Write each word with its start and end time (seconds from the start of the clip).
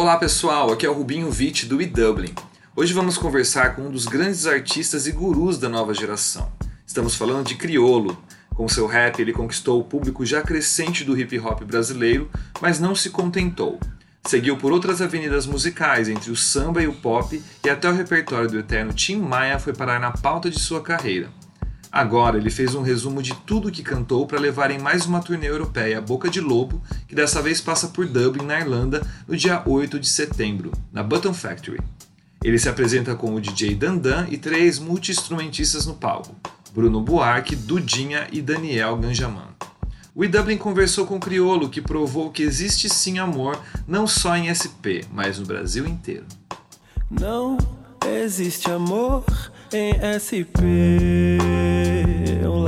Olá 0.00 0.16
pessoal, 0.16 0.72
aqui 0.72 0.86
é 0.86 0.88
o 0.88 0.94
Rubinho 0.94 1.28
Witt 1.28 1.66
do 1.66 1.78
eDublin. 1.78 2.34
Hoje 2.74 2.94
vamos 2.94 3.18
conversar 3.18 3.76
com 3.76 3.82
um 3.82 3.90
dos 3.90 4.06
grandes 4.06 4.46
artistas 4.46 5.06
e 5.06 5.12
gurus 5.12 5.58
da 5.58 5.68
nova 5.68 5.92
geração. 5.92 6.50
Estamos 6.86 7.14
falando 7.14 7.46
de 7.46 7.54
Criolo. 7.54 8.16
Com 8.54 8.66
seu 8.66 8.86
rap, 8.86 9.20
ele 9.20 9.30
conquistou 9.30 9.78
o 9.78 9.84
público 9.84 10.24
já 10.24 10.40
crescente 10.40 11.04
do 11.04 11.14
hip 11.20 11.38
hop 11.38 11.64
brasileiro, 11.64 12.30
mas 12.62 12.80
não 12.80 12.94
se 12.94 13.10
contentou. 13.10 13.78
Seguiu 14.24 14.56
por 14.56 14.72
outras 14.72 15.02
avenidas 15.02 15.44
musicais, 15.44 16.08
entre 16.08 16.30
o 16.30 16.36
samba 16.36 16.82
e 16.82 16.88
o 16.88 16.94
pop, 16.94 17.38
e 17.62 17.68
até 17.68 17.86
o 17.86 17.94
repertório 17.94 18.48
do 18.48 18.58
eterno 18.58 18.94
Tim 18.94 19.16
Maia 19.16 19.58
foi 19.58 19.74
parar 19.74 20.00
na 20.00 20.12
pauta 20.12 20.48
de 20.48 20.58
sua 20.58 20.80
carreira. 20.80 21.28
Agora 21.92 22.36
ele 22.36 22.50
fez 22.50 22.74
um 22.74 22.82
resumo 22.82 23.20
de 23.20 23.34
tudo 23.34 23.68
o 23.68 23.70
que 23.72 23.82
cantou 23.82 24.24
para 24.26 24.38
levar 24.38 24.70
em 24.70 24.78
mais 24.78 25.06
uma 25.06 25.20
turnê 25.20 25.48
europeia 25.48 26.00
Boca 26.00 26.30
de 26.30 26.40
Lobo, 26.40 26.80
que 27.08 27.14
dessa 27.16 27.42
vez 27.42 27.60
passa 27.60 27.88
por 27.88 28.06
Dublin, 28.06 28.46
na 28.46 28.60
Irlanda, 28.60 29.04
no 29.26 29.36
dia 29.36 29.60
8 29.66 29.98
de 29.98 30.08
setembro, 30.08 30.70
na 30.92 31.02
Button 31.02 31.34
Factory. 31.34 31.80
Ele 32.44 32.58
se 32.58 32.68
apresenta 32.68 33.14
com 33.16 33.34
o 33.34 33.40
DJ 33.40 33.74
Dandan 33.74 34.26
e 34.30 34.38
três 34.38 34.78
multi-instrumentistas 34.78 35.84
no 35.84 35.94
palco: 35.94 36.34
Bruno 36.72 37.00
Buarque, 37.00 37.56
Dudinha 37.56 38.28
e 38.30 38.40
Daniel 38.40 38.96
Ganjaman. 38.96 39.50
O 40.14 40.26
Dublin 40.26 40.56
conversou 40.56 41.06
com 41.06 41.16
o 41.16 41.20
Criolo, 41.20 41.68
que 41.68 41.80
provou 41.80 42.30
que 42.30 42.42
existe 42.42 42.88
sim 42.88 43.18
amor, 43.18 43.60
não 43.86 44.06
só 44.06 44.36
em 44.36 44.52
SP, 44.52 45.02
mas 45.12 45.38
no 45.38 45.46
Brasil 45.46 45.86
inteiro. 45.86 46.26
Não 47.10 47.58
existe 48.06 48.70
amor 48.70 49.24
em 49.72 49.92
SP, 50.18 50.58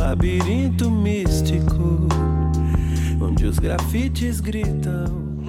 labirinto 0.03 0.91
místico 0.91 2.09
onde 3.21 3.47
os 3.47 3.61
grafites 3.61 4.41
gritam. 4.41 5.45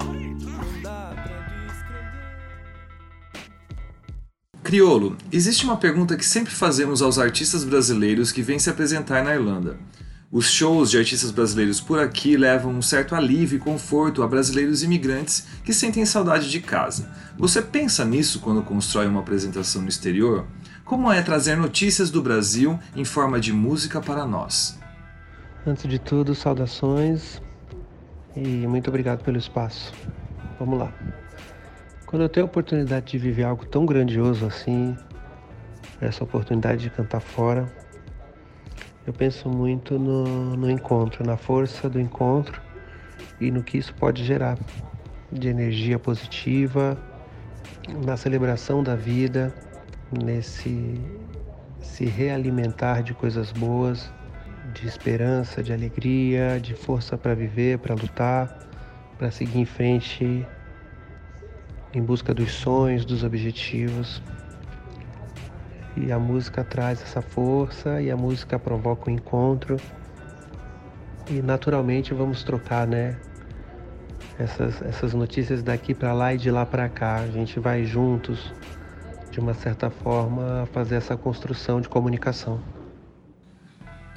Criolo, 4.62 5.16
existe 5.32 5.64
uma 5.64 5.76
pergunta 5.76 6.16
que 6.16 6.24
sempre 6.24 6.54
fazemos 6.54 7.02
aos 7.02 7.18
artistas 7.18 7.64
brasileiros 7.64 8.30
que 8.30 8.42
vêm 8.42 8.60
se 8.60 8.70
apresentar 8.70 9.24
na 9.24 9.34
Irlanda. 9.34 9.76
Os 10.30 10.46
shows 10.46 10.88
de 10.88 10.98
artistas 10.98 11.32
brasileiros 11.32 11.80
por 11.80 11.98
aqui 11.98 12.36
levam 12.36 12.72
um 12.72 12.82
certo 12.82 13.16
alívio 13.16 13.56
e 13.56 13.60
conforto 13.60 14.22
a 14.22 14.28
brasileiros 14.28 14.84
imigrantes 14.84 15.46
que 15.64 15.74
sentem 15.74 16.06
saudade 16.06 16.48
de 16.48 16.60
casa. 16.60 17.10
Você 17.36 17.60
pensa 17.60 18.04
nisso 18.04 18.38
quando 18.38 18.62
constrói 18.62 19.08
uma 19.08 19.20
apresentação 19.20 19.82
no 19.82 19.88
exterior? 19.88 20.46
Como 20.84 21.10
é 21.10 21.22
trazer 21.22 21.56
notícias 21.56 22.10
do 22.10 22.20
Brasil 22.20 22.78
em 22.94 23.06
forma 23.06 23.40
de 23.40 23.54
música 23.54 24.02
para 24.02 24.26
nós? 24.26 24.78
Antes 25.66 25.88
de 25.88 25.98
tudo, 25.98 26.34
saudações 26.34 27.40
e 28.36 28.66
muito 28.66 28.88
obrigado 28.88 29.24
pelo 29.24 29.38
espaço. 29.38 29.94
Vamos 30.60 30.78
lá. 30.78 30.92
Quando 32.04 32.20
eu 32.20 32.28
tenho 32.28 32.44
a 32.44 32.48
oportunidade 32.48 33.12
de 33.12 33.18
viver 33.18 33.44
algo 33.44 33.64
tão 33.64 33.86
grandioso 33.86 34.44
assim, 34.44 34.94
essa 36.02 36.22
oportunidade 36.22 36.82
de 36.82 36.90
cantar 36.90 37.20
fora, 37.20 37.66
eu 39.06 39.12
penso 39.14 39.48
muito 39.48 39.98
no, 39.98 40.54
no 40.54 40.70
encontro, 40.70 41.24
na 41.24 41.38
força 41.38 41.88
do 41.88 41.98
encontro 41.98 42.60
e 43.40 43.50
no 43.50 43.62
que 43.62 43.78
isso 43.78 43.94
pode 43.94 44.22
gerar 44.22 44.58
de 45.32 45.48
energia 45.48 45.98
positiva, 45.98 46.98
na 48.04 48.18
celebração 48.18 48.82
da 48.82 48.94
vida, 48.94 49.52
nesse 50.22 51.00
se 51.80 52.04
realimentar 52.04 53.02
de 53.02 53.14
coisas 53.14 53.52
boas, 53.52 54.12
de 54.72 54.86
esperança, 54.86 55.62
de 55.62 55.72
alegria, 55.72 56.58
de 56.60 56.74
força 56.74 57.16
para 57.16 57.34
viver, 57.34 57.78
para 57.78 57.94
lutar, 57.94 58.58
para 59.18 59.30
seguir 59.30 59.58
em 59.58 59.64
frente 59.64 60.46
em 61.94 62.02
busca 62.02 62.34
dos 62.34 62.52
sonhos, 62.52 63.04
dos 63.04 63.22
objetivos. 63.22 64.20
E 65.96 66.10
a 66.10 66.18
música 66.18 66.64
traz 66.64 67.00
essa 67.00 67.22
força 67.22 68.02
e 68.02 68.10
a 68.10 68.16
música 68.16 68.58
provoca 68.58 69.08
o 69.08 69.12
um 69.12 69.16
encontro. 69.16 69.76
E 71.30 71.40
naturalmente 71.40 72.12
vamos 72.12 72.42
trocar, 72.42 72.86
né? 72.86 73.16
Essas, 74.36 74.82
essas 74.82 75.14
notícias 75.14 75.62
daqui 75.62 75.94
para 75.94 76.12
lá 76.12 76.34
e 76.34 76.38
de 76.38 76.50
lá 76.50 76.66
para 76.66 76.88
cá. 76.88 77.16
A 77.16 77.28
gente 77.28 77.60
vai 77.60 77.84
juntos, 77.84 78.52
de 79.34 79.40
uma 79.40 79.52
certa 79.52 79.90
forma, 79.90 80.68
fazer 80.72 80.94
essa 80.94 81.16
construção 81.16 81.80
de 81.80 81.88
comunicação. 81.88 82.60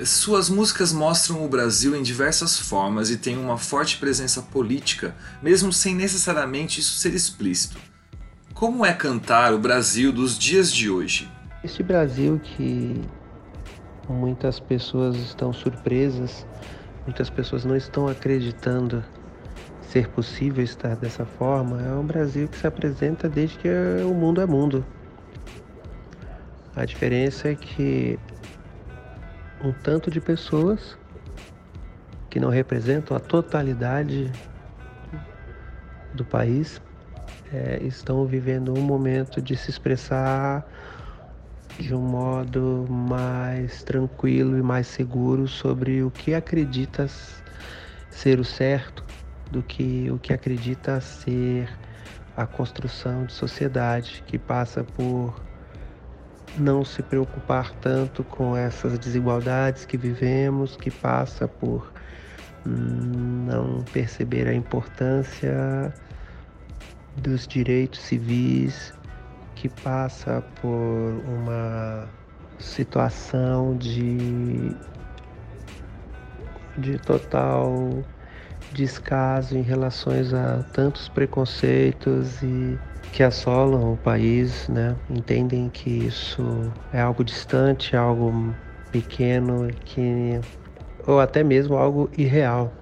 Suas 0.06 0.48
músicas 0.48 0.94
mostram 0.94 1.44
o 1.44 1.50
Brasil 1.50 1.96
em 1.96 2.04
diversas 2.04 2.60
formas 2.60 3.10
e 3.10 3.18
têm 3.18 3.36
uma 3.36 3.58
forte 3.58 3.98
presença 3.98 4.44
política, 4.44 5.16
mesmo 5.42 5.74
sem 5.74 5.96
necessariamente 5.96 6.80
isso 6.80 7.00
ser 7.00 7.16
explícito. 7.16 7.80
Como 8.54 8.86
é 8.86 8.94
cantar 8.94 9.56
o 9.56 9.58
Brasil 9.58 10.12
dos 10.12 10.38
dias 10.38 10.72
de 10.72 10.88
hoje? 10.88 11.28
Este 11.64 11.82
Brasil 11.82 12.40
que 12.40 13.02
muitas 14.08 14.60
pessoas 14.60 15.16
estão 15.16 15.52
surpresas, 15.52 16.46
muitas 17.08 17.28
pessoas 17.28 17.66
não 17.66 17.76
estão 17.76 18.08
acreditando 18.08 19.04
ser 19.82 20.10
possível 20.10 20.64
estar 20.64 20.96
dessa 20.96 21.26
forma, 21.26 21.82
é 21.82 21.92
um 21.94 22.06
Brasil 22.06 22.48
que 22.48 22.58
se 22.58 22.68
apresenta 22.68 23.28
desde 23.28 23.58
que 23.58 23.68
o 24.06 24.14
mundo 24.14 24.42
é 24.42 24.46
mundo. 24.46 24.86
A 26.78 26.86
diferença 26.86 27.50
é 27.50 27.56
que 27.56 28.20
um 29.60 29.74
tanto 29.74 30.12
de 30.12 30.22
pessoas 30.22 30.96
que 32.30 32.40
não 32.40 32.50
representam 32.50 33.18
a 33.18 33.20
totalidade 33.20 34.32
do 36.14 36.24
país 36.24 36.80
é, 37.52 37.80
estão 37.82 38.28
vivendo 38.28 38.78
um 38.78 38.82
momento 38.84 39.42
de 39.42 39.58
se 39.58 39.72
expressar 39.72 40.64
de 41.80 41.96
um 41.96 42.00
modo 42.00 42.86
mais 42.88 43.82
tranquilo 43.82 44.56
e 44.56 44.62
mais 44.62 44.86
seguro 44.86 45.48
sobre 45.48 46.04
o 46.04 46.12
que 46.12 46.36
acredita 46.36 47.08
ser 48.08 48.40
o 48.40 48.46
certo 48.46 49.04
do 49.50 49.64
que 49.64 50.12
o 50.12 50.20
que 50.20 50.32
acredita 50.32 51.02
ser 51.02 51.76
a 52.36 52.46
construção 52.46 53.26
de 53.26 53.34
sociedade 53.34 54.24
que 54.28 54.38
passa 54.38 54.84
por 54.84 55.47
não 56.58 56.84
se 56.84 57.02
preocupar 57.04 57.72
tanto 57.76 58.24
com 58.24 58.56
essas 58.56 58.98
desigualdades 59.00 59.86
que 59.86 59.98
vivemos, 59.98 60.76
que 60.76 60.92
passa 60.92 61.48
por 61.48 61.92
não 62.66 63.84
perceber 63.94 64.48
a 64.48 64.54
importância 64.54 65.94
dos 67.16 67.48
direitos 67.48 68.00
civis, 68.02 68.94
que 69.56 69.70
passa 69.70 70.44
por 70.62 71.24
uma 71.28 72.08
situação 72.60 73.78
de, 73.78 74.76
de 76.78 76.98
total 77.00 78.04
descaso 78.74 79.58
em 79.58 79.62
relação 79.62 80.14
a 80.14 80.64
tantos 80.64 81.08
preconceitos 81.10 82.42
e 82.44 82.78
que 83.12 83.24
assolam 83.24 83.94
o 83.94 83.98
país, 83.98 84.68
né? 84.68 84.96
Entendem 85.10 85.70
que 85.70 85.90
isso 85.90 86.72
é 86.92 87.02
algo 87.02 87.24
distante, 87.24 87.96
algo 87.96 88.56
pequeno, 88.92 89.68
que 89.86 90.40
ou 91.06 91.20
até 91.20 91.44
mesmo 91.44 91.78
algo 91.78 92.10
irreal. 92.18 92.74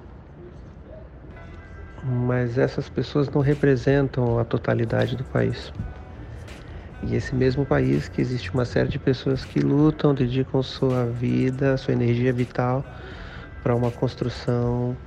Mas 2.03 2.57
essas 2.57 2.89
pessoas 2.89 3.29
não 3.29 3.41
representam 3.41 4.37
a 4.39 4.43
totalidade 4.43 5.15
do 5.15 5.23
país. 5.23 5.71
E 7.03 7.15
esse 7.15 7.35
mesmo 7.35 7.65
país 7.65 8.07
que 8.07 8.19
existe 8.19 8.51
uma 8.51 8.65
série 8.65 8.89
de 8.89 8.97
pessoas 8.97 9.45
que 9.45 9.59
lutam, 9.59 10.13
dedicam 10.13 10.63
sua 10.63 11.05
vida, 11.05 11.77
sua 11.77 11.93
energia 11.93 12.33
vital 12.33 12.83
para 13.61 13.75
uma 13.75 13.91
construção 13.91 14.97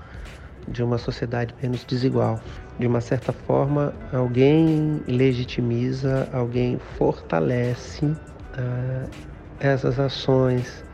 de 0.70 0.82
uma 0.82 0.98
sociedade 0.98 1.54
menos 1.62 1.84
desigual. 1.84 2.40
De 2.78 2.86
uma 2.86 3.00
certa 3.00 3.32
forma, 3.32 3.92
alguém 4.12 5.02
legitimiza, 5.06 6.28
alguém 6.32 6.78
fortalece 6.96 8.04
uh, 8.04 9.10
essas 9.58 9.98
ações 9.98 10.84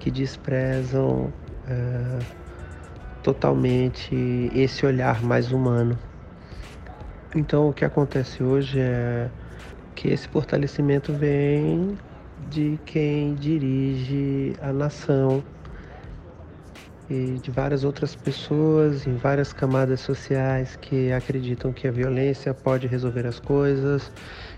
que 0.00 0.10
desprezam 0.10 1.32
uh, 1.68 2.24
totalmente 3.22 4.50
esse 4.54 4.86
olhar 4.86 5.22
mais 5.22 5.52
humano. 5.52 5.98
Então, 7.34 7.68
o 7.68 7.72
que 7.72 7.84
acontece 7.84 8.42
hoje 8.42 8.78
é 8.78 9.28
que 9.94 10.08
esse 10.08 10.28
fortalecimento 10.28 11.12
vem 11.12 11.96
de 12.50 12.78
quem 12.86 13.34
dirige 13.34 14.54
a 14.60 14.72
nação 14.72 15.42
e 17.08 17.38
de 17.42 17.50
várias 17.50 17.84
outras 17.84 18.14
pessoas 18.14 19.06
em 19.06 19.16
várias 19.16 19.52
camadas 19.52 20.00
sociais 20.00 20.76
que 20.76 21.12
acreditam 21.12 21.72
que 21.72 21.86
a 21.86 21.90
violência 21.90 22.54
pode 22.54 22.86
resolver 22.86 23.26
as 23.26 23.38
coisas, 23.38 24.10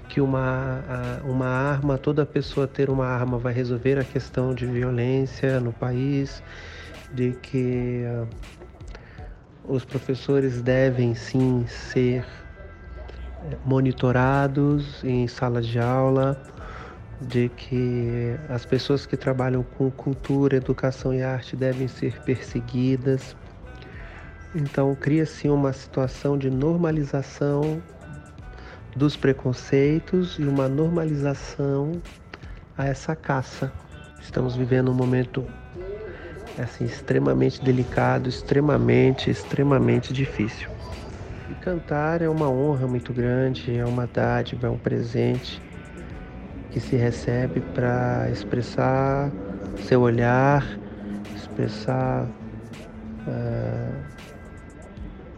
que 0.08 0.20
uma, 0.20 0.82
uma 1.25 1.46
arma, 1.46 1.98
toda 1.98 2.25
pessoa 2.25 2.66
ter 2.66 2.88
uma 2.88 3.06
arma 3.06 3.38
vai 3.38 3.52
resolver 3.52 3.98
a 3.98 4.04
questão 4.04 4.54
de 4.54 4.66
violência 4.66 5.58
no 5.58 5.72
país, 5.72 6.43
de 7.12 7.32
que 7.32 8.04
uh, 8.06 8.28
os 9.69 9.84
professores 9.84 10.62
devem 10.62 11.14
sim 11.14 11.64
ser 11.66 12.25
monitorados 13.64 15.02
em 15.04 15.26
sala 15.26 15.60
de 15.60 15.78
aula, 15.78 16.40
de 17.20 17.48
que 17.48 18.36
as 18.48 18.64
pessoas 18.64 19.06
que 19.06 19.16
trabalham 19.16 19.62
com 19.62 19.90
cultura, 19.90 20.56
educação 20.56 21.14
e 21.14 21.22
arte 21.22 21.56
devem 21.56 21.88
ser 21.88 22.20
perseguidas. 22.22 23.36
Então, 24.54 24.94
cria-se 24.94 25.48
uma 25.48 25.72
situação 25.72 26.36
de 26.36 26.50
normalização 26.50 27.82
dos 28.94 29.16
preconceitos 29.16 30.38
e 30.38 30.44
uma 30.44 30.68
normalização 30.68 32.00
a 32.76 32.86
essa 32.86 33.14
caça. 33.14 33.72
Estamos 34.20 34.56
vivendo 34.56 34.90
um 34.90 34.94
momento 34.94 35.46
assim 36.58 36.84
extremamente 36.84 37.62
delicado, 37.62 38.28
extremamente, 38.28 39.30
extremamente 39.30 40.12
difícil. 40.12 40.68
E 41.50 41.54
cantar 41.56 42.22
é 42.22 42.28
uma 42.28 42.48
honra 42.48 42.86
muito 42.86 43.12
grande, 43.12 43.76
é 43.76 43.84
uma 43.84 44.06
dádiva, 44.06 44.66
é 44.66 44.70
um 44.70 44.78
presente 44.78 45.60
que 46.76 46.81
se 46.81 46.94
recebe 46.94 47.62
para 47.75 48.28
expressar 48.31 49.32
seu 49.87 50.02
olhar, 50.02 50.62
expressar 51.34 52.28
uh, 53.26 53.94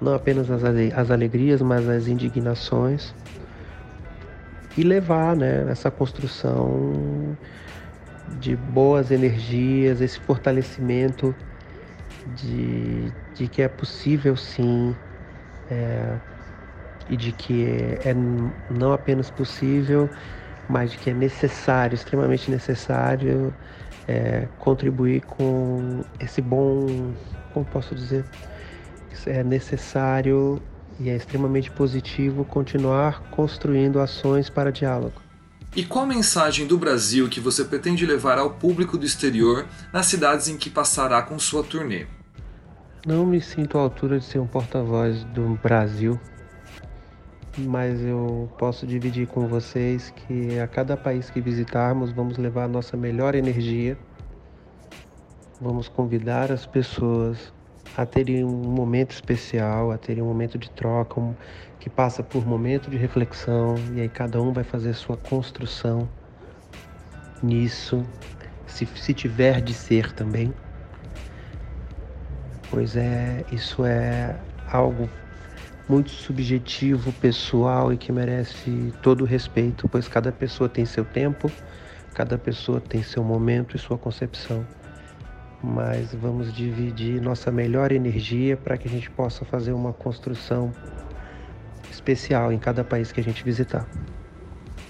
não 0.03 0.15
apenas 0.15 0.51
as, 0.51 0.65
as 0.65 1.11
alegrias, 1.13 1.63
mas 1.63 1.89
as 1.89 2.09
indignações 2.09 3.15
e 4.77 4.83
levar 4.83 5.37
né, 5.37 5.65
essa 5.71 5.93
construção 5.93 7.39
de 8.41 8.57
boas 8.57 9.13
energias, 9.13 10.01
esse 10.01 10.19
fortalecimento 10.19 11.33
de, 12.35 13.13
de 13.37 13.47
que 13.47 13.63
é 13.63 13.69
possível 13.69 14.37
sim 14.37 14.93
é, 15.71 16.17
e 17.09 17.17
de 17.17 17.31
que 17.31 17.65
é, 17.65 18.11
é 18.11 18.15
não 18.69 18.93
apenas 18.93 19.31
possível, 19.31 20.11
mas 20.69 20.93
de 20.93 20.99
que 20.99 21.11
é 21.11 21.15
necessário, 21.15 21.95
extremamente 21.95 22.51
necessário 22.51 23.55
é, 24.07 24.49
contribuir 24.59 25.23
com 25.23 26.03
esse 26.19 26.41
bom, 26.41 27.13
como 27.53 27.67
posso 27.67 27.95
dizer, 27.95 28.25
é 29.27 29.43
necessário 29.43 30.63
e 30.99 31.11
é 31.11 31.17
extremamente 31.17 31.71
positivo 31.71 32.45
continuar 32.45 33.23
construindo 33.31 34.01
ações 34.01 34.49
para 34.49 34.73
diálogo. 34.73 35.21
E 35.77 35.85
qual 35.85 36.07
mensagem 36.07 36.67
do 36.67 36.79
Brasil 36.79 37.29
que 37.29 37.41
você 37.41 37.65
pretende 37.65 38.07
levar 38.07 38.39
ao 38.39 38.51
público 38.51 38.97
do 38.97 39.05
exterior 39.05 39.67
nas 39.93 40.07
cidades 40.07 40.49
em 40.49 40.57
que 40.57 40.71
passará 40.71 41.21
com 41.23 41.39
sua 41.39 41.63
turnê? 41.63 42.07
Não 43.07 43.25
me 43.25 43.41
sinto 43.41 43.79
à 43.79 43.83
altura 43.83 44.19
de 44.19 44.25
ser 44.25 44.39
um 44.39 44.47
porta-voz 44.47 45.23
do 45.25 45.59
Brasil, 45.63 46.19
mas 47.57 48.01
eu 48.03 48.49
posso 48.59 48.87
dividir 48.87 49.27
com 49.27 49.47
vocês 49.49 50.11
que 50.11 50.59
a 50.59 50.67
cada 50.67 50.97
país 50.97 51.31
que 51.31 51.41
visitarmos 51.41 52.13
vamos 52.13 52.37
levar 52.37 52.65
a 52.65 52.69
nossa 52.69 52.97
melhor 52.97 53.35
energia, 53.35 53.97
vamos 55.61 55.89
convidar 55.89 56.53
as 56.53 56.67
pessoas 56.67 57.53
a 57.97 58.07
terem 58.07 58.45
um 58.45 58.49
momento 58.49 59.13
especial, 59.13 59.91
a 59.91 59.99
terem 59.99 60.23
um 60.23 60.27
momento 60.27 60.59
de 60.59 60.71
troca, 60.71 61.19
um, 61.19 61.35
que 61.81 61.91
passa 61.91 62.23
por 62.23 62.47
momento 62.47 62.91
de 62.91 62.97
reflexão, 62.97 63.75
e 63.95 64.01
aí 64.01 64.09
cada 64.09 64.41
um 64.41 64.53
vai 64.53 64.65
fazer 64.65 64.95
sua 64.95 65.17
construção 65.17 66.09
nisso, 67.43 68.05
se, 68.67 68.87
se 68.87 69.15
tiver 69.15 69.61
de 69.61 69.75
ser 69.75 70.13
também. 70.13 70.53
Pois 72.71 72.97
é, 72.97 73.45
isso 73.51 73.85
é 73.85 74.37
algo 74.71 75.09
muito 75.89 76.11
subjetivo, 76.11 77.13
pessoal 77.15 77.93
e 77.93 77.97
que 77.97 78.13
merece 78.13 78.93
todo 79.03 79.23
o 79.23 79.25
respeito, 79.25 79.89
pois 79.89 80.07
cada 80.07 80.31
pessoa 80.31 80.69
tem 80.69 80.85
seu 80.85 81.05
tempo, 81.05 81.51
cada 82.15 82.37
pessoa 82.37 82.81
tem 82.81 83.03
seu 83.03 83.25
momento 83.25 83.77
e 83.77 83.79
sua 83.79 83.97
concepção 83.97 84.67
mas 85.63 86.15
vamos 86.15 86.53
dividir 86.53 87.21
nossa 87.21 87.51
melhor 87.51 87.91
energia 87.91 88.57
para 88.57 88.77
que 88.77 88.87
a 88.87 88.91
gente 88.91 89.11
possa 89.11 89.45
fazer 89.45 89.73
uma 89.73 89.93
construção 89.93 90.73
especial 91.91 92.53
em 92.53 92.59
cada 92.59 92.85
país 92.85 93.11
que 93.11 93.21
a 93.21 93.25
gente 93.25 93.43
visitar. 93.43 93.89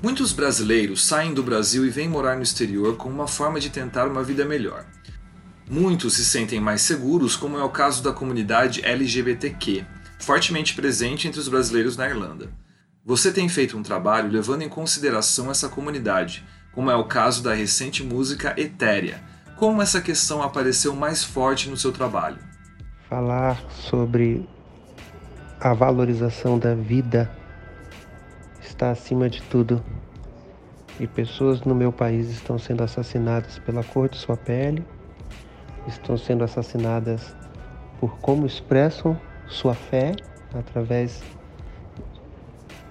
Muitos 0.03 0.33
brasileiros 0.33 1.05
saem 1.05 1.35
do 1.35 1.43
Brasil 1.43 1.85
e 1.85 1.91
vêm 1.91 2.09
morar 2.09 2.37
no 2.37 2.43
exterior 2.43 2.97
como 2.97 3.15
uma 3.15 3.27
forma 3.27 3.59
de 3.59 3.71
tentar 3.71 4.06
uma 4.06 4.23
vida 4.23 4.45
melhor. 4.45 4.85
Muitos 5.69 6.15
se 6.15 6.25
sentem 6.25 6.61
mais 6.61 6.83
seguros, 6.83 7.37
como 7.37 7.59
é 7.59 7.62
o 7.62 7.69
caso 7.69 8.03
da 8.03 8.12
comunidade 8.12 8.85
LGBTQ, 8.85 9.85
fortemente 10.19 10.75
presente 10.75 11.29
entre 11.29 11.41
os 11.41 11.49
brasileiros 11.49 11.97
na 11.97 12.09
Irlanda. 12.09 12.50
Você 13.05 13.32
tem 13.32 13.49
feito 13.49 13.76
um 13.76 13.82
trabalho 13.82 14.31
levando 14.31 14.62
em 14.62 14.69
consideração 14.69 15.50
essa 15.50 15.69
comunidade, 15.69 16.44
como 16.73 16.91
é 16.91 16.97
o 16.97 17.05
caso 17.05 17.43
da 17.43 17.55
recente 17.55 18.05
música 18.05 18.55
Etérea, 18.56 19.23
como 19.56 19.82
essa 19.82 20.00
questão 20.00 20.43
apareceu 20.43 20.94
mais 20.94 21.25
forte 21.25 21.69
no 21.69 21.76
seu 21.76 21.91
trabalho? 21.91 22.38
Falar 23.09 23.59
sobre 23.70 24.49
a 25.61 25.73
valorização 25.73 26.59
da 26.59 26.75
vida 26.75 27.31
está 28.61 28.91
acima 28.91 29.29
de 29.29 29.43
tudo. 29.43 29.82
E 31.00 31.06
pessoas 31.06 31.62
no 31.62 31.75
meu 31.75 31.93
país 31.93 32.29
estão 32.31 32.59
sendo 32.59 32.85
assassinadas 32.85 33.59
pela 33.59 33.82
cor 33.82 34.09
de 34.09 34.17
sua 34.17 34.37
pele, 34.37 34.85
estão 35.87 36.17
sendo 36.17 36.44
assassinadas 36.44 37.35
por 37.99 38.19
como 38.19 38.47
expressam 38.47 39.19
sua 39.49 39.75
fé 39.75 40.15
através 40.55 41.23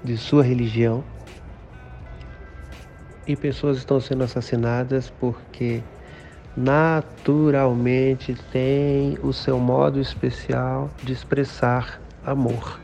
de 0.04 0.18
sua 0.18 0.44
religião. 0.44 1.04
E 3.25 3.36
pessoas 3.36 3.77
estão 3.77 4.00
sendo 4.00 4.24
assassinadas 4.24 5.09
porque 5.19 5.83
naturalmente 6.56 8.33
tem 8.51 9.18
o 9.21 9.31
seu 9.33 9.59
modo 9.59 10.00
especial 10.00 10.89
de 11.04 11.13
expressar 11.13 12.01
amor. 12.25 12.80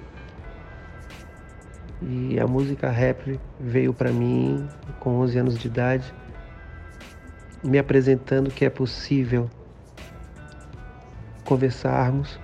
E 2.01 2.37
a 2.39 2.45
música 2.45 2.89
rap 2.89 3.39
veio 3.59 3.93
para 3.93 4.11
mim 4.11 4.67
com 4.99 5.21
11 5.21 5.39
anos 5.39 5.57
de 5.57 5.67
idade, 5.67 6.13
me 7.63 7.79
apresentando 7.79 8.51
que 8.51 8.65
é 8.65 8.69
possível 8.69 9.49
conversarmos 11.45 12.37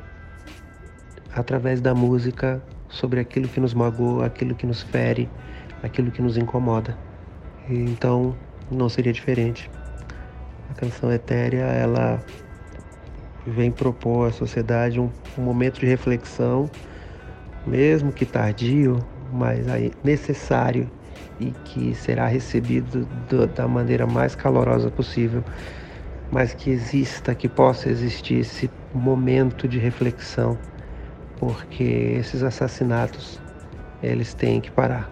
através 1.36 1.82
da 1.82 1.94
música 1.94 2.62
sobre 2.88 3.20
aquilo 3.20 3.48
que 3.48 3.60
nos 3.60 3.74
magoa, 3.74 4.26
aquilo 4.26 4.56
que 4.56 4.66
nos 4.66 4.82
fere, 4.82 5.30
aquilo 5.84 6.12
que 6.12 6.22
nos 6.22 6.38
incomoda. 6.38 6.98
então 7.70 8.36
não 8.72 8.90
seria 8.90 9.14
diferente. 9.14 9.70
A 10.70 10.74
canção 10.74 11.12
etérea, 11.12 11.66
ela 11.66 12.24
vem 13.46 13.72
propor 13.72 14.30
à 14.30 14.32
sociedade 14.32 15.00
um, 15.00 15.10
um 15.38 15.42
momento 15.42 15.80
de 15.80 15.86
reflexão, 15.86 16.70
mesmo 17.66 18.12
que 18.12 18.26
tardio, 18.26 19.00
mas 19.32 19.68
aí 19.68 19.92
necessário 20.04 20.90
e 21.40 21.52
que 21.66 21.96
será 21.96 22.28
recebido 22.28 23.08
do, 23.28 23.48
da 23.48 23.68
maneira 23.68 24.06
mais 24.06 24.36
calorosa 24.36 24.92
possível, 24.92 25.44
mas 26.32 26.54
que 26.54 26.70
exista, 26.70 27.34
que 27.34 27.48
possa 27.48 27.90
existir 27.90 28.40
esse 28.40 28.70
momento 28.94 29.68
de 29.68 29.80
reflexão, 29.80 30.58
porque 31.40 31.84
esses 31.84 32.44
assassinatos 32.44 33.40
eles 34.04 34.34
têm 34.34 34.62
que 34.62 34.70
parar. 34.70 35.10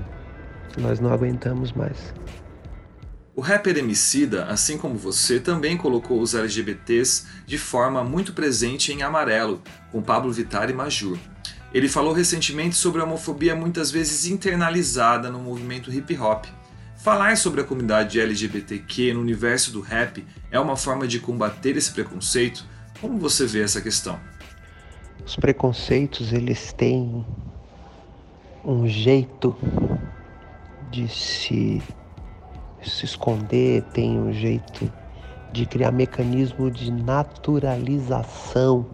Nós 0.78 1.00
não 1.00 1.12
aguentamos 1.12 1.72
mais. 1.72 2.14
O 3.36 3.42
rapper 3.42 3.78
Emicida, 3.78 4.46
assim 4.46 4.78
como 4.78 4.96
você, 4.96 5.40
também 5.40 5.78
colocou 5.78 6.20
os 6.20 6.34
LGBTs 6.34 7.26
de 7.46 7.58
forma 7.58 8.04
muito 8.04 8.34
presente 8.34 8.92
em 8.92 9.04
Amarelo, 9.04 9.62
com 9.92 10.02
Pablo 10.02 10.32
Vittar 10.32 10.70
e 10.70 10.74
Majur. 10.74 11.18
Ele 11.74 11.88
falou 11.88 12.14
recentemente 12.14 12.76
sobre 12.76 13.00
a 13.00 13.04
homofobia 13.04 13.56
muitas 13.56 13.92
vezes 13.92 14.26
internalizada 14.26 15.30
no 15.30 15.40
movimento 15.40 15.94
hip 15.94 16.18
hop. 16.18 16.46
Falar 16.98 17.38
sobre 17.38 17.62
a 17.62 17.64
comunidade 17.64 18.20
LGBTQ 18.20 19.14
no 19.14 19.22
universo 19.22 19.72
do 19.72 19.82
rap 19.82 20.26
é 20.50 20.60
uma 20.60 20.76
forma 20.76 21.08
de 21.08 21.20
combater 21.20 21.78
esse 21.78 21.92
preconceito? 21.92 22.66
Como 23.00 23.20
você 23.20 23.46
vê 23.46 23.62
essa 23.62 23.80
questão? 23.80 24.20
Os 25.28 25.36
preconceitos, 25.36 26.32
eles 26.32 26.72
têm 26.72 27.26
um 28.64 28.88
jeito 28.88 29.54
de 30.90 31.06
se 31.10 31.84
se 32.82 33.04
esconder, 33.04 33.84
tem 33.92 34.18
um 34.18 34.32
jeito 34.32 34.90
de 35.52 35.66
criar 35.66 35.92
mecanismo 35.92 36.72
de 36.72 36.90
naturalização 36.94 38.86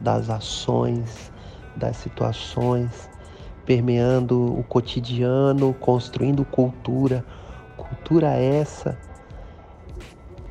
das 0.00 0.30
ações, 0.30 1.30
das 1.76 1.98
situações, 1.98 3.10
permeando 3.66 4.58
o 4.58 4.64
cotidiano, 4.64 5.74
construindo 5.74 6.42
cultura. 6.46 7.22
Cultura 7.76 8.28
essa 8.28 8.98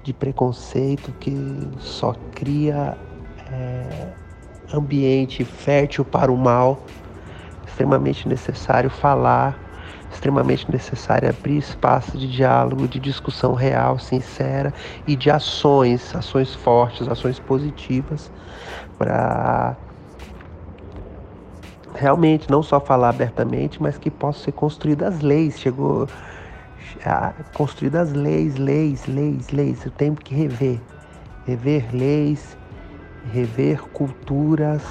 de 0.03 0.13
preconceito 0.13 1.11
que 1.13 1.33
só 1.79 2.13
cria 2.31 2.95
é, 3.51 4.13
ambiente 4.75 5.43
fértil 5.43 6.05
para 6.05 6.31
o 6.31 6.37
mal, 6.37 6.85
extremamente 7.65 8.27
necessário 8.27 8.89
falar 8.89 9.65
extremamente 10.15 10.71
necessário 10.71 11.29
abrir 11.29 11.57
espaço 11.57 12.17
de 12.17 12.27
diálogo, 12.27 12.87
de 12.87 12.99
discussão 12.99 13.53
real, 13.53 13.99
sincera 13.99 14.73
e 15.05 15.15
de 15.15 15.29
ações, 15.29 16.15
ações 16.15 16.53
fortes, 16.55 17.07
ações 17.07 17.39
positivas 17.39 18.31
para 18.97 19.77
realmente 21.93 22.49
não 22.49 22.61
só 22.61 22.79
falar 22.79 23.09
abertamente, 23.09 23.81
mas 23.81 23.97
que 23.97 24.11
possam 24.11 24.43
ser 24.43 24.51
construídas 24.53 25.21
leis. 25.21 25.59
Chegou 25.59 26.07
a 27.05 27.33
construídas 27.53 28.13
leis, 28.13 28.55
leis, 28.55 29.05
leis, 29.05 29.49
leis. 29.49 29.85
Eu 29.85 29.91
tenho 29.91 30.15
que 30.15 30.35
rever, 30.35 30.81
rever 31.45 31.87
leis, 31.93 32.57
rever 33.31 33.81
culturas, 33.81 34.81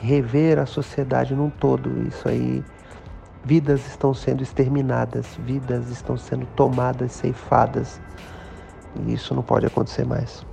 rever 0.00 0.58
a 0.58 0.66
sociedade 0.66 1.34
num 1.34 1.50
todo. 1.50 2.06
Isso 2.08 2.28
aí, 2.28 2.62
vidas 3.44 3.86
estão 3.86 4.12
sendo 4.14 4.42
exterminadas, 4.42 5.26
vidas 5.44 5.90
estão 5.90 6.16
sendo 6.16 6.46
tomadas, 6.56 7.12
ceifadas. 7.12 8.00
E 9.06 9.12
isso 9.12 9.34
não 9.34 9.42
pode 9.42 9.66
acontecer 9.66 10.04
mais. 10.04 10.44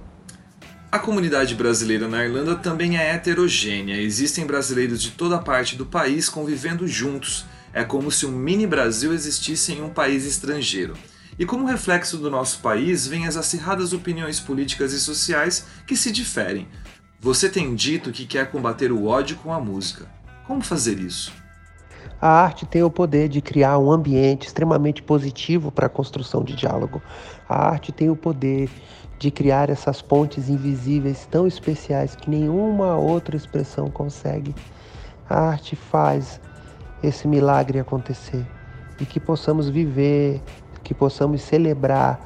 A 0.92 1.00
comunidade 1.00 1.56
brasileira 1.56 2.08
na 2.08 2.24
Irlanda 2.24 2.56
também 2.56 2.98
é 2.98 3.14
heterogênea. 3.14 4.00
Existem 4.00 4.46
brasileiros 4.46 5.02
de 5.02 5.12
toda 5.12 5.38
parte 5.38 5.76
do 5.76 5.86
país 5.86 6.30
convivendo 6.30 6.88
juntos. 6.88 7.46
É 7.74 7.84
como 7.84 8.10
se 8.10 8.26
um 8.26 8.32
mini 8.32 8.66
Brasil 8.66 9.14
existisse 9.14 9.74
em 9.74 9.82
um 9.82 9.90
país 9.90 10.26
estrangeiro. 10.26 10.94
E 11.38 11.46
como 11.46 11.66
reflexo 11.66 12.18
do 12.18 12.32
nosso 12.32 12.60
país, 12.60 13.06
vêm 13.06 13.28
as 13.28 13.36
acirradas 13.36 13.92
opiniões 13.92 14.40
políticas 14.40 14.94
e 14.94 15.00
sociais 15.00 15.66
que 15.86 15.98
se 15.98 16.10
diferem. 16.12 16.68
Você 17.20 17.50
tem 17.50 17.76
dito 17.76 18.12
que 18.12 18.26
quer 18.26 18.50
combater 18.50 18.92
o 18.92 19.06
ódio 19.06 19.36
com 19.38 19.52
a 19.52 19.60
música. 19.60 20.08
Como 20.48 20.62
fazer 20.62 20.98
isso? 21.00 21.34
A 22.22 22.30
arte 22.30 22.66
tem 22.66 22.84
o 22.84 22.90
poder 22.90 23.28
de 23.28 23.42
criar 23.42 23.78
um 23.78 23.92
ambiente 23.92 24.48
extremamente 24.48 25.04
positivo 25.04 25.72
para 25.72 25.88
a 25.88 25.90
construção 25.90 26.44
de 26.44 26.56
diálogo. 26.56 27.02
A 27.50 27.68
arte 27.68 27.92
tem 27.92 28.10
o 28.10 28.16
poder 28.16 28.70
de 29.20 29.30
criar 29.30 29.70
essas 29.70 30.02
pontes 30.02 30.50
invisíveis 30.50 31.28
tão 31.30 31.46
especiais 31.46 32.16
que 32.16 32.30
nenhuma 32.30 32.96
outra 32.96 33.36
expressão 33.36 33.90
consegue. 33.90 34.56
A 35.30 35.50
arte 35.50 35.76
faz 35.76 36.40
esse 37.04 37.28
milagre 37.28 37.80
acontecer 37.80 38.46
e 39.00 39.06
que 39.06 39.20
possamos 39.20 39.70
viver, 39.70 40.42
que 40.86 40.94
possamos 40.94 41.42
celebrar 41.42 42.22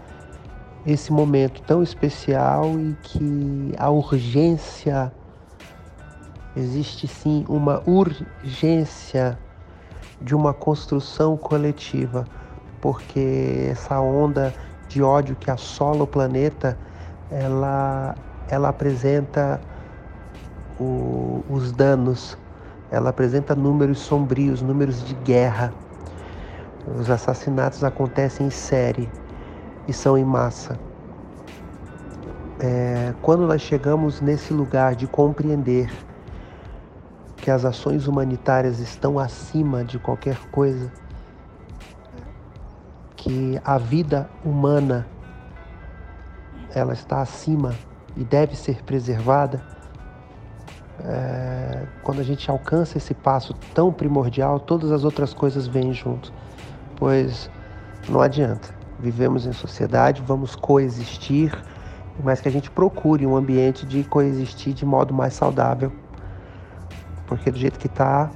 esse 0.85 1.11
momento 1.11 1.61
tão 1.61 1.81
especial 1.81 2.77
e 2.77 2.95
que 3.01 3.73
a 3.77 3.89
urgência 3.89 5.11
existe 6.55 7.07
sim 7.07 7.45
uma 7.47 7.81
urgência 7.87 9.39
de 10.21 10.35
uma 10.35 10.53
construção 10.53 11.37
coletiva, 11.37 12.25
porque 12.81 13.69
essa 13.71 13.99
onda 14.01 14.53
de 14.89 15.01
ódio 15.01 15.37
que 15.37 15.49
assola 15.49 16.03
o 16.03 16.07
planeta, 16.07 16.77
ela, 17.31 18.13
ela 18.49 18.69
apresenta 18.69 19.61
o, 20.77 21.45
os 21.49 21.71
danos, 21.71 22.37
ela 22.91 23.11
apresenta 23.11 23.55
números 23.55 23.99
sombrios, 23.99 24.61
números 24.61 25.01
de 25.05 25.13
guerra. 25.13 25.73
Os 26.98 27.10
assassinatos 27.10 27.84
acontecem 27.84 28.48
em 28.48 28.50
série 28.50 29.10
e 29.88 29.93
são 29.93 30.17
em 30.17 30.24
massa. 30.25 30.79
É, 32.60 33.13
quando 33.22 33.48
nós 33.48 33.62
chegamos 33.62 34.22
nesse 34.22 34.53
lugar 34.53 34.96
de 34.96 35.08
compreender 35.08 35.89
que 37.38 37.50
as 37.50 37.63
ações 37.63 38.08
humanitárias 38.08 38.79
estão 38.79 39.17
acima 39.17 39.84
de 39.84 39.98
qualquer 39.98 40.38
coisa, 40.51 40.91
que 43.15 43.60
a 43.63 43.77
vida 43.77 44.29
humana 44.43 45.08
ela 46.74 46.93
está 46.93 47.22
acima 47.22 47.74
e 48.15 48.24
deve 48.24 48.55
ser 48.55 48.84
preservada, 48.84 49.62
é, 51.01 51.88
quando 52.03 52.19
a 52.19 52.24
gente 52.24 52.51
alcança 52.51 52.98
esse 52.98 53.13
passo 53.13 53.53
tão 53.74 53.91
primordial, 53.91 54.60
todas 54.60 54.91
as 54.91 55.03
outras 55.03 55.34
coisas 55.34 55.65
vêm 55.65 55.93
junto, 55.93 56.34
pois 56.99 57.49
não 58.07 58.21
adianta. 58.21 58.69
Vivemos 58.99 59.45
em 59.45 59.53
sociedade, 59.53 60.21
vamos 60.21 60.55
coexistir, 60.55 61.57
mas 62.23 62.41
que 62.41 62.49
a 62.49 62.51
gente 62.51 62.69
procure 62.69 63.25
um 63.25 63.35
ambiente 63.35 63.85
de 63.85 64.03
coexistir 64.03 64.73
de 64.73 64.85
modo 64.85 65.13
mais 65.13 65.33
saudável 65.33 65.91
porque 67.29 67.51
do 67.51 67.59
jeito 67.59 67.77
que 67.77 67.87
tá, 67.87 68.31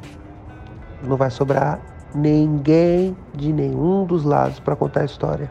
não 1.02 1.18
vai 1.18 1.32
sobrar 1.32 1.82
ninguém 2.14 3.18
de 3.34 3.52
nenhum 3.52 4.06
dos 4.06 4.24
lados 4.24 4.60
para 4.60 4.76
contar 4.76 5.02
a 5.02 5.06
história. 5.06 5.50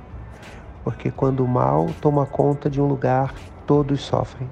Porque 0.84 1.10
quando 1.10 1.44
o 1.44 1.48
mal 1.48 1.88
toma 2.00 2.24
conta 2.24 2.70
de 2.70 2.80
um 2.80 2.86
lugar, 2.86 3.34
todos 3.66 4.00
sofrem. 4.00 4.48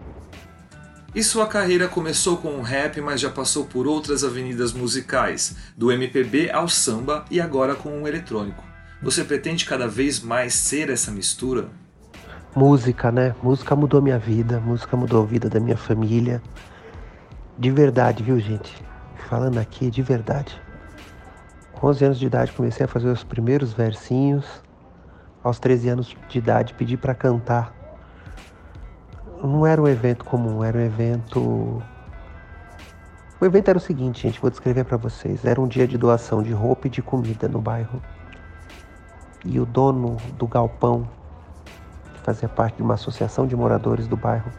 E 1.12 1.24
sua 1.24 1.44
carreira 1.48 1.88
começou 1.88 2.36
com 2.36 2.50
o 2.50 2.62
rap, 2.62 3.00
mas 3.00 3.20
já 3.20 3.28
passou 3.28 3.64
por 3.64 3.84
outras 3.84 4.22
avenidas 4.22 4.72
musicais, 4.72 5.56
do 5.76 5.90
MPB 5.90 6.50
ao 6.52 6.68
samba 6.68 7.24
e 7.28 7.40
agora 7.40 7.74
com 7.74 8.00
o 8.02 8.06
eletrônico. 8.06 8.62
Você 9.02 9.24
pretende 9.24 9.64
cada 9.64 9.88
vez 9.88 10.20
mais 10.20 10.54
ser 10.54 10.88
essa 10.88 11.10
mistura? 11.10 11.68
Música, 12.54 13.10
né? 13.10 13.34
Música 13.42 13.74
mudou 13.74 14.00
minha 14.00 14.20
vida, 14.20 14.60
música 14.60 14.96
mudou 14.96 15.24
a 15.24 15.26
vida 15.26 15.48
da 15.48 15.58
minha 15.58 15.76
família. 15.76 16.40
De 17.58 17.72
verdade, 17.72 18.22
viu, 18.22 18.38
gente? 18.38 18.72
Falando 19.28 19.58
aqui 19.58 19.90
de 19.90 20.02
verdade. 20.02 20.60
Com 21.72 21.88
11 21.88 22.04
anos 22.04 22.18
de 22.20 22.26
idade 22.26 22.52
comecei 22.52 22.84
a 22.84 22.88
fazer 22.88 23.08
os 23.08 23.24
primeiros 23.24 23.72
versinhos. 23.72 24.44
Aos 25.42 25.58
13 25.58 25.88
anos 25.88 26.16
de 26.28 26.38
idade 26.38 26.74
pedi 26.74 26.96
para 26.96 27.14
cantar. 27.16 27.79
Não 29.42 29.66
era 29.66 29.80
um 29.80 29.88
evento 29.88 30.24
comum, 30.24 30.62
era 30.62 30.78
um 30.78 30.82
evento 30.82 31.82
o 33.40 33.46
evento 33.46 33.68
era 33.68 33.78
o 33.78 33.80
seguinte, 33.80 34.20
gente, 34.20 34.38
vou 34.38 34.50
descrever 34.50 34.84
para 34.84 34.98
vocês. 34.98 35.46
Era 35.46 35.58
um 35.58 35.66
dia 35.66 35.88
de 35.88 35.96
doação 35.96 36.42
de 36.42 36.52
roupa 36.52 36.88
e 36.88 36.90
de 36.90 37.00
comida 37.00 37.48
no 37.48 37.58
bairro. 37.58 38.02
E 39.46 39.58
o 39.58 39.64
dono 39.64 40.18
do 40.36 40.46
galpão, 40.46 41.08
que 42.12 42.20
fazia 42.20 42.50
parte 42.50 42.76
de 42.76 42.82
uma 42.82 42.94
associação 42.94 43.46
de 43.46 43.56
moradores 43.56 44.06
do 44.06 44.14
bairro, 44.14 44.52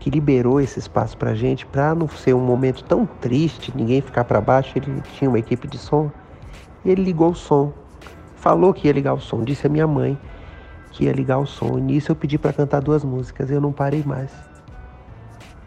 que 0.00 0.10
liberou 0.10 0.60
esse 0.60 0.80
espaço 0.80 1.16
para 1.16 1.30
a 1.30 1.34
gente, 1.36 1.64
para 1.64 1.94
não 1.94 2.08
ser 2.08 2.34
um 2.34 2.44
momento 2.44 2.82
tão 2.82 3.06
triste, 3.06 3.72
ninguém 3.76 4.00
ficar 4.00 4.24
para 4.24 4.40
baixo. 4.40 4.76
Ele 4.76 5.00
tinha 5.16 5.30
uma 5.30 5.38
equipe 5.38 5.68
de 5.68 5.78
som 5.78 6.10
e 6.84 6.90
ele 6.90 7.04
ligou 7.04 7.30
o 7.30 7.36
som. 7.36 7.72
Falou 8.34 8.74
que 8.74 8.88
ia 8.88 8.92
ligar 8.92 9.14
o 9.14 9.20
som, 9.20 9.44
disse 9.44 9.68
a 9.68 9.70
minha 9.70 9.86
mãe 9.86 10.18
que 10.94 11.04
ia 11.04 11.12
ligar 11.12 11.38
o 11.38 11.46
som. 11.46 11.76
E 11.78 11.80
nisso 11.80 12.12
eu 12.12 12.16
pedi 12.16 12.38
para 12.38 12.52
cantar 12.52 12.80
duas 12.80 13.04
músicas. 13.04 13.50
Eu 13.50 13.60
não 13.60 13.72
parei 13.72 14.02
mais. 14.04 14.30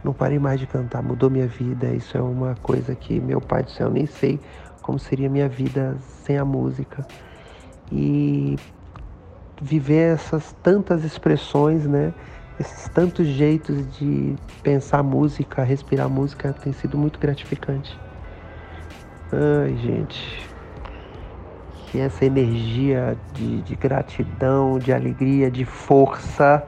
Não 0.03 0.13
parei 0.13 0.39
mais 0.39 0.60
de 0.60 0.65
cantar, 0.65 1.03
mudou 1.03 1.29
minha 1.29 1.48
vida. 1.48 1.88
Isso 1.93 2.17
é 2.17 2.22
uma 2.22 2.55
coisa 2.55 2.96
que, 2.96 3.19
meu 3.19 3.41
pai 3.41 3.62
do 3.62 3.69
céu, 3.69 3.91
nem 3.91 4.05
sei 4.05 4.39
como 4.81 4.98
seria 4.98 5.29
minha 5.29 5.50
vida 5.50 5.98
sem 6.24 6.38
a 6.38 6.46
música. 6.46 7.05
E 7.91 8.55
viver 9.62 10.13
essas 10.13 10.53
tantas 10.63 11.03
expressões, 11.03 11.86
né? 11.86 12.13
esses 12.60 12.89
tantos 12.89 13.27
jeitos 13.27 13.88
de 13.98 14.36
pensar 14.63 15.03
música, 15.03 15.63
respirar 15.63 16.10
música 16.10 16.53
tem 16.53 16.74
sido 16.74 16.98
muito 16.98 17.19
gratificante. 17.19 18.00
Ai, 19.31 19.75
gente. 19.77 20.56
Que 21.88 22.00
essa 22.00 22.25
energia 22.25 23.17
de, 23.34 23.62
de 23.62 23.75
gratidão, 23.75 24.77
de 24.77 24.91
alegria, 24.91 25.50
de 25.50 25.65
força 25.65 26.63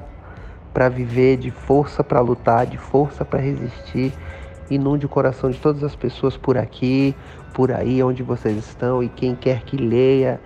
para 0.73 0.87
viver, 0.87 1.37
de 1.37 1.51
força 1.51 2.03
para 2.03 2.19
lutar, 2.19 2.65
de 2.65 2.77
força 2.77 3.25
para 3.25 3.39
resistir, 3.39 4.13
inunde 4.69 5.05
o 5.05 5.09
coração 5.09 5.49
de 5.49 5.57
todas 5.57 5.83
as 5.83 5.95
pessoas 5.95 6.37
por 6.37 6.57
aqui, 6.57 7.15
por 7.53 7.71
aí 7.71 8.01
onde 8.01 8.23
vocês 8.23 8.57
estão 8.57 9.03
e 9.03 9.09
quem 9.09 9.35
quer 9.35 9.63
que 9.63 9.75
leia 9.75 10.39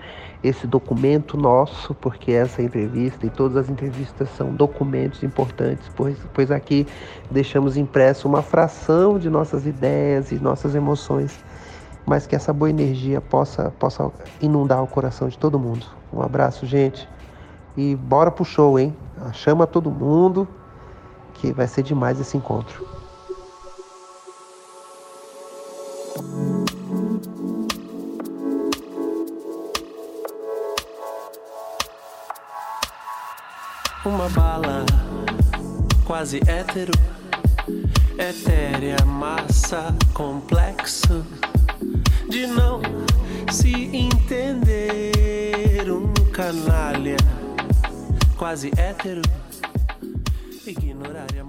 esse 0.43 0.67
documento 0.67 1.37
nosso, 1.37 1.95
porque 1.95 2.31
essa 2.33 2.61
entrevista 2.61 3.25
e 3.25 3.29
todas 3.29 3.55
as 3.55 3.69
entrevistas 3.69 4.29
são 4.35 4.53
documentos 4.53 5.23
importantes, 5.23 5.89
pois, 5.95 6.17
pois 6.33 6.51
aqui 6.51 6.85
deixamos 7.31 7.77
impresso 7.77 8.27
uma 8.27 8.41
fração 8.41 9.17
de 9.17 9.29
nossas 9.29 9.65
ideias 9.65 10.31
e 10.31 10.35
nossas 10.35 10.75
emoções, 10.75 11.43
mas 12.05 12.27
que 12.27 12.35
essa 12.35 12.51
boa 12.51 12.69
energia 12.69 13.21
possa, 13.21 13.71
possa 13.79 14.11
inundar 14.41 14.83
o 14.83 14.87
coração 14.87 15.27
de 15.27 15.37
todo 15.37 15.59
mundo. 15.59 15.85
Um 16.11 16.21
abraço, 16.21 16.65
gente, 16.65 17.07
e 17.75 17.95
bora 17.95 18.29
pro 18.29 18.45
show, 18.45 18.77
hein? 18.77 18.95
Chama 19.31 19.65
todo 19.65 19.89
mundo, 19.89 20.47
que 21.35 21.51
vai 21.51 21.67
ser 21.67 21.83
demais 21.83 22.19
esse 22.19 22.37
encontro. 22.37 22.85
Uma 34.05 34.27
bala 34.29 34.85
quase 36.05 36.41
hétero, 36.45 36.91
etérea, 38.19 38.97
massa, 39.05 39.95
complexo 40.13 41.25
de 42.33 42.47
não 42.47 42.81
se 43.51 43.95
entender. 43.95 45.91
Um 45.91 46.11
canalha, 46.31 47.17
quase 48.35 48.71
hétero, 48.75 49.21
ignorar 50.65 51.27
a 51.39 51.43